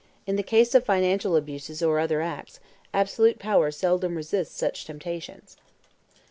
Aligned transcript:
In 0.25 0.35
the 0.35 0.41
case 0.41 0.73
of 0.73 0.83
financial 0.83 1.35
abuses 1.35 1.83
or 1.83 1.99
other 1.99 2.23
acts, 2.23 2.59
absolute 2.91 3.37
power 3.37 3.69
seldom 3.69 4.15
resists 4.15 4.57
such 4.57 4.85
temptations. 4.85 5.57